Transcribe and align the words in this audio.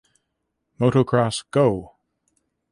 Motocross 0.79 1.43
Go! 1.51 1.95